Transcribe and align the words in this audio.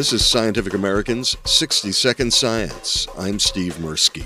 This 0.00 0.14
is 0.14 0.24
Scientific 0.26 0.72
American's 0.72 1.36
60 1.44 1.92
Second 1.92 2.32
Science. 2.32 3.06
I'm 3.18 3.38
Steve 3.38 3.74
Mirsky. 3.74 4.24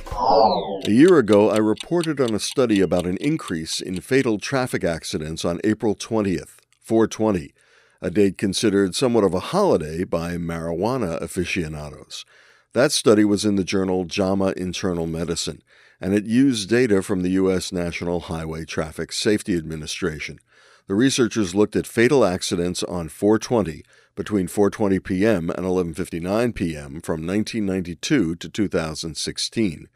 A 0.86 0.92
year 0.92 1.18
ago, 1.18 1.50
I 1.50 1.57
reported 1.57 2.20
on 2.20 2.33
a 2.33 2.39
study 2.39 2.81
about 2.81 3.07
an 3.07 3.17
increase 3.17 3.81
in 3.81 4.00
fatal 4.00 4.39
traffic 4.39 4.84
accidents 4.84 5.45
on 5.45 5.60
April 5.65 5.97
20th, 5.97 6.58
420, 6.81 7.52
a 8.00 8.09
date 8.09 8.39
considered 8.39 8.95
somewhat 8.95 9.25
of 9.25 9.34
a 9.34 9.41
holiday 9.41 10.05
by 10.05 10.37
marijuana 10.37 11.21
aficionados. 11.21 12.25
That 12.72 12.93
study 12.93 13.25
was 13.25 13.45
in 13.45 13.56
the 13.56 13.64
journal 13.64 14.04
JAMA 14.04 14.54
Internal 14.56 15.09
Medicine, 15.09 15.61
and 16.00 16.14
it 16.14 16.25
used 16.25 16.70
data 16.70 17.02
from 17.02 17.22
the 17.22 17.30
U.S. 17.30 17.72
National 17.72 18.20
Highway 18.20 18.64
Traffic 18.64 19.11
Safety 19.11 19.56
Administration. 19.56 20.38
The 20.87 20.95
researchers 20.95 21.55
looked 21.55 21.77
at 21.77 21.87
fatal 21.87 22.27
accidents 22.27 22.82
on 22.82 23.09
420 23.09 23.83
between 24.14 24.48
4:20 24.48 25.03
p.m. 25.03 25.48
and 25.48 25.64
11:59 25.64 26.55
p.m. 26.55 27.01
from 27.01 27.27
1992 27.27 28.37
to 28.37 28.48
2016, 28.51 29.88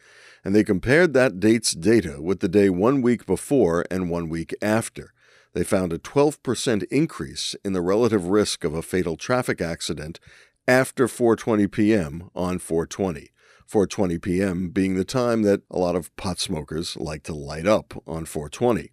and 0.42 0.54
they 0.54 0.64
compared 0.64 1.12
that 1.12 1.40
date's 1.40 1.72
data 1.72 2.22
with 2.22 2.40
the 2.40 2.48
day 2.48 2.70
1 2.70 3.02
week 3.02 3.26
before 3.26 3.84
and 3.90 4.08
1 4.08 4.30
week 4.30 4.54
after. 4.62 5.12
They 5.52 5.62
found 5.62 5.92
a 5.92 5.98
12% 5.98 6.84
increase 6.84 7.54
in 7.62 7.74
the 7.74 7.82
relative 7.82 8.28
risk 8.28 8.64
of 8.64 8.72
a 8.72 8.82
fatal 8.82 9.16
traffic 9.16 9.60
accident 9.60 10.18
after 10.66 11.06
4:20 11.06 11.70
p.m. 11.70 12.30
on 12.34 12.58
420. 12.58 13.28
4:20 13.70 14.22
p.m. 14.22 14.68
being 14.70 14.94
the 14.94 15.04
time 15.04 15.42
that 15.42 15.60
a 15.70 15.78
lot 15.78 15.96
of 15.96 16.16
pot 16.16 16.38
smokers 16.38 16.96
like 16.96 17.24
to 17.24 17.34
light 17.34 17.66
up 17.66 18.02
on 18.06 18.24
420. 18.24 18.90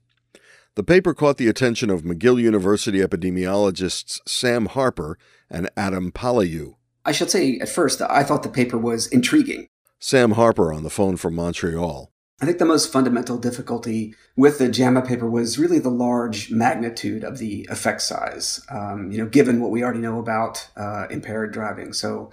The 0.76 0.84
paper 0.84 1.14
caught 1.14 1.38
the 1.38 1.48
attention 1.48 1.90
of 1.90 2.02
McGill 2.02 2.42
University 2.42 3.00
epidemiologists 3.00 4.20
Sam 4.28 4.66
Harper 4.66 5.18
and 5.50 5.70
Adam 5.78 6.12
Palayew. 6.12 6.76
I 7.06 7.14
should 7.14 7.32
say, 7.32 7.60
at 7.60 7.70
first, 7.70 8.02
I 8.02 8.24
thought 8.24 8.44
the 8.44 8.50
paper 8.50 8.78
was 8.78 9.08
intriguing. 9.08 9.70
Sam 10.00 10.32
Harper 10.32 10.74
on 10.74 10.84
the 10.84 10.90
phone 10.90 11.16
from 11.16 11.34
Montreal. 11.34 12.12
I 12.42 12.46
think 12.46 12.58
the 12.58 12.66
most 12.66 12.92
fundamental 12.92 13.38
difficulty 13.38 14.16
with 14.36 14.58
the 14.58 14.68
JAMA 14.68 15.04
paper 15.04 15.30
was 15.30 15.58
really 15.58 15.80
the 15.80 15.90
large 15.90 16.52
magnitude 16.52 17.24
of 17.24 17.38
the 17.38 17.66
effect 17.72 18.02
size, 18.02 18.60
um, 18.70 19.10
you 19.10 19.18
know, 19.18 19.28
given 19.28 19.62
what 19.62 19.72
we 19.72 19.82
already 19.82 20.00
know 20.00 20.20
about 20.20 20.68
uh, 20.76 21.08
impaired 21.10 21.54
driving. 21.54 21.94
So, 21.94 22.32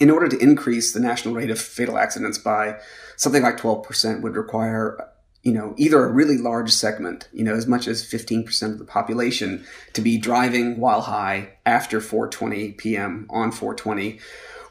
in 0.00 0.08
order 0.08 0.26
to 0.28 0.38
increase 0.38 0.94
the 0.94 1.00
national 1.00 1.34
rate 1.34 1.50
of 1.50 1.60
fatal 1.60 1.98
accidents 1.98 2.38
by 2.38 2.78
something 3.16 3.42
like 3.42 3.58
12% 3.58 4.22
would 4.22 4.34
require 4.34 5.11
you 5.42 5.52
know, 5.52 5.74
either 5.76 6.04
a 6.04 6.12
really 6.12 6.38
large 6.38 6.70
segment, 6.72 7.28
you 7.32 7.42
know, 7.42 7.54
as 7.54 7.66
much 7.66 7.88
as 7.88 8.04
15% 8.04 8.72
of 8.72 8.78
the 8.78 8.84
population 8.84 9.64
to 9.92 10.00
be 10.00 10.16
driving 10.16 10.78
while 10.78 11.00
high 11.00 11.54
after 11.66 12.00
4:20 12.00 12.78
p.m. 12.78 13.26
on 13.30 13.50
420 13.50 14.20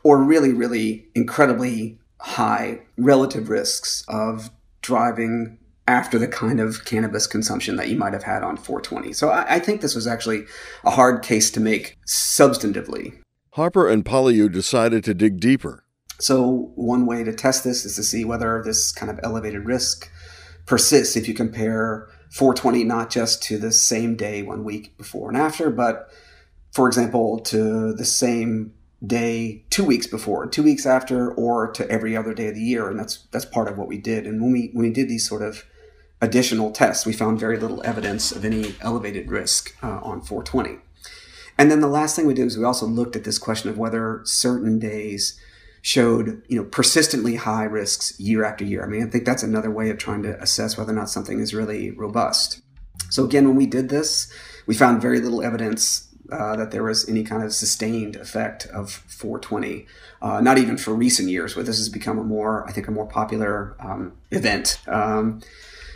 or 0.03 0.23
really 0.23 0.53
really 0.53 1.07
incredibly 1.13 1.99
high 2.19 2.81
relative 2.97 3.49
risks 3.49 4.03
of 4.07 4.49
driving 4.81 5.57
after 5.87 6.17
the 6.17 6.27
kind 6.27 6.59
of 6.59 6.85
cannabis 6.85 7.27
consumption 7.27 7.75
that 7.75 7.89
you 7.89 7.97
might 7.97 8.13
have 8.13 8.23
had 8.23 8.43
on 8.43 8.55
420. 8.55 9.13
So 9.13 9.29
I, 9.29 9.55
I 9.55 9.59
think 9.59 9.81
this 9.81 9.95
was 9.95 10.07
actually 10.07 10.45
a 10.83 10.91
hard 10.91 11.23
case 11.23 11.51
to 11.51 11.59
make 11.59 11.97
substantively. 12.07 13.13
Harper 13.53 13.89
and 13.89 14.05
Palayew 14.05 14.51
decided 14.51 15.03
to 15.03 15.13
dig 15.13 15.39
deeper. 15.39 15.83
So 16.19 16.71
one 16.75 17.05
way 17.05 17.23
to 17.23 17.33
test 17.33 17.63
this 17.63 17.83
is 17.83 17.95
to 17.95 18.03
see 18.03 18.23
whether 18.23 18.61
this 18.63 18.91
kind 18.91 19.09
of 19.09 19.19
elevated 19.23 19.65
risk 19.65 20.09
persists 20.65 21.15
if 21.15 21.27
you 21.27 21.33
compare 21.33 22.07
420 22.31 22.83
not 22.83 23.09
just 23.09 23.43
to 23.43 23.57
the 23.57 23.71
same 23.71 24.15
day 24.15 24.41
one 24.41 24.63
week 24.63 24.97
before 24.97 25.29
and 25.29 25.37
after, 25.37 25.69
but 25.69 26.09
for 26.71 26.87
example, 26.87 27.39
to 27.39 27.93
the 27.93 28.05
same 28.05 28.73
day 29.05 29.65
two 29.69 29.83
weeks 29.83 30.07
before, 30.07 30.47
two 30.47 30.63
weeks 30.63 30.85
after, 30.85 31.31
or 31.33 31.71
to 31.71 31.89
every 31.89 32.15
other 32.15 32.33
day 32.33 32.47
of 32.47 32.55
the 32.55 32.61
year. 32.61 32.89
And 32.89 32.99
that's 32.99 33.27
that's 33.31 33.45
part 33.45 33.67
of 33.67 33.77
what 33.77 33.87
we 33.87 33.97
did. 33.97 34.25
And 34.25 34.41
when 34.41 34.51
we 34.51 34.69
when 34.73 34.85
we 34.85 34.93
did 34.93 35.09
these 35.09 35.27
sort 35.27 35.41
of 35.41 35.65
additional 36.21 36.71
tests, 36.71 37.05
we 37.05 37.13
found 37.13 37.39
very 37.39 37.57
little 37.57 37.81
evidence 37.83 38.31
of 38.31 38.45
any 38.45 38.75
elevated 38.81 39.29
risk 39.29 39.75
uh, 39.83 39.99
on 40.01 40.21
420. 40.21 40.77
And 41.57 41.69
then 41.69 41.81
the 41.81 41.87
last 41.87 42.15
thing 42.15 42.25
we 42.25 42.33
did 42.33 42.45
was 42.45 42.57
we 42.57 42.63
also 42.63 42.85
looked 42.85 43.15
at 43.15 43.23
this 43.23 43.37
question 43.37 43.69
of 43.69 43.77
whether 43.77 44.21
certain 44.23 44.79
days 44.79 45.39
showed 45.81 46.43
you 46.47 46.57
know 46.57 46.63
persistently 46.65 47.35
high 47.35 47.63
risks 47.63 48.19
year 48.19 48.43
after 48.43 48.63
year. 48.63 48.83
I 48.83 48.87
mean, 48.87 49.03
I 49.03 49.09
think 49.09 49.25
that's 49.25 49.43
another 49.43 49.71
way 49.71 49.89
of 49.89 49.97
trying 49.97 50.23
to 50.23 50.41
assess 50.41 50.77
whether 50.77 50.91
or 50.91 50.95
not 50.95 51.09
something 51.09 51.39
is 51.39 51.53
really 51.53 51.91
robust. 51.91 52.61
So 53.09 53.25
again, 53.25 53.47
when 53.47 53.57
we 53.57 53.65
did 53.65 53.89
this, 53.89 54.31
we 54.67 54.75
found 54.75 55.01
very 55.01 55.19
little 55.19 55.41
evidence 55.41 56.07
uh, 56.31 56.55
that 56.55 56.71
there 56.71 56.83
was 56.83 57.07
any 57.09 57.23
kind 57.23 57.43
of 57.43 57.53
sustained 57.53 58.15
effect 58.15 58.65
of 58.67 58.91
420. 58.91 59.85
Uh, 60.21 60.39
not 60.39 60.57
even 60.57 60.77
for 60.77 60.93
recent 60.93 61.29
years, 61.29 61.55
where 61.55 61.65
this 61.65 61.77
has 61.77 61.89
become 61.89 62.17
a 62.17 62.23
more, 62.23 62.65
I 62.67 62.71
think, 62.71 62.87
a 62.87 62.91
more 62.91 63.07
popular 63.07 63.75
um, 63.79 64.13
event. 64.29 64.79
Um, 64.87 65.41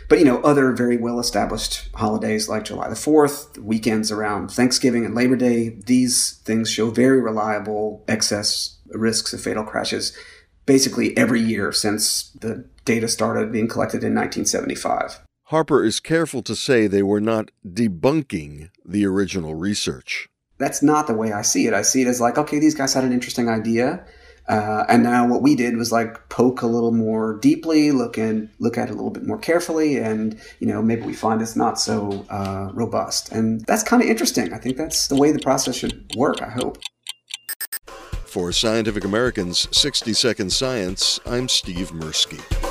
but 0.08 0.18
you 0.18 0.24
know, 0.24 0.40
other 0.42 0.72
very 0.72 0.96
well 0.96 1.18
established 1.18 1.88
holidays 1.94 2.48
like 2.48 2.64
July 2.64 2.88
the 2.88 2.94
4th, 2.94 3.58
weekends 3.58 4.10
around 4.10 4.50
Thanksgiving 4.50 5.04
and 5.04 5.14
Labor 5.14 5.36
Day, 5.36 5.68
these 5.68 6.40
things 6.44 6.70
show 6.70 6.90
very 6.90 7.20
reliable 7.20 8.04
excess 8.08 8.76
risks 8.90 9.32
of 9.32 9.40
fatal 9.40 9.64
crashes 9.64 10.16
basically 10.66 11.16
every 11.16 11.40
year 11.40 11.72
since 11.72 12.30
the 12.40 12.64
data 12.84 13.08
started 13.08 13.52
being 13.52 13.68
collected 13.68 14.02
in 14.02 14.14
1975. 14.14 15.20
Harper 15.44 15.84
is 15.84 16.00
careful 16.00 16.42
to 16.42 16.56
say 16.56 16.86
they 16.86 17.04
were 17.04 17.20
not 17.20 17.52
debunking 17.66 18.68
the 18.84 19.06
original 19.06 19.54
research. 19.54 20.28
That's 20.58 20.82
not 20.82 21.06
the 21.06 21.14
way 21.14 21.32
I 21.32 21.42
see 21.42 21.66
it. 21.68 21.74
I 21.74 21.82
see 21.82 22.02
it 22.02 22.08
as 22.08 22.20
like, 22.20 22.36
okay, 22.36 22.58
these 22.58 22.74
guys 22.74 22.94
had 22.94 23.04
an 23.04 23.12
interesting 23.12 23.48
idea. 23.48 24.04
Uh, 24.48 24.84
and 24.88 25.02
now 25.02 25.26
what 25.26 25.42
we 25.42 25.56
did 25.56 25.76
was 25.76 25.90
like 25.90 26.28
poke 26.28 26.62
a 26.62 26.66
little 26.66 26.92
more 26.92 27.38
deeply, 27.38 27.90
look 27.90 28.16
and 28.16 28.48
look 28.58 28.78
at 28.78 28.88
it 28.88 28.92
a 28.92 28.94
little 28.94 29.10
bit 29.10 29.24
more 29.24 29.38
carefully, 29.38 29.96
and 29.96 30.40
you 30.60 30.66
know 30.66 30.82
maybe 30.82 31.02
we 31.02 31.12
find 31.14 31.42
it's 31.42 31.56
not 31.56 31.78
so 31.78 32.24
uh, 32.30 32.70
robust, 32.72 33.32
and 33.32 33.64
that's 33.66 33.82
kind 33.82 34.02
of 34.02 34.08
interesting. 34.08 34.52
I 34.52 34.58
think 34.58 34.76
that's 34.76 35.08
the 35.08 35.16
way 35.16 35.32
the 35.32 35.40
process 35.40 35.76
should 35.76 36.10
work. 36.16 36.40
I 36.42 36.50
hope. 36.50 36.78
For 38.24 38.52
Scientific 38.52 39.04
American's 39.04 39.66
60 39.76 40.12
Second 40.12 40.52
Science, 40.52 41.18
I'm 41.24 41.48
Steve 41.48 41.90
Mirsky. 41.90 42.65